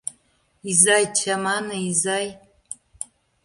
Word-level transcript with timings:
Изай, 0.69 1.03
чамане, 1.17 1.77
изай. 1.91 2.27